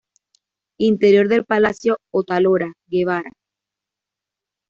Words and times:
Interior 0.79 1.27
del 1.27 1.45
Palacio 1.45 1.97
Otálora 2.09 2.73
Guevara. 2.87 3.31